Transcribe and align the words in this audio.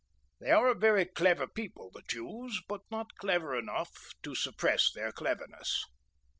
They 0.39 0.49
are 0.49 0.67
a 0.67 0.73
very 0.73 1.05
clever 1.05 1.45
people, 1.45 1.91
the 1.93 2.01
Jews, 2.01 2.63
but 2.67 2.81
not 2.89 3.13
clever 3.19 3.55
enough 3.55 4.15
to 4.23 4.33
suppress 4.33 4.91
their 4.91 5.11
cleverness. 5.11 5.85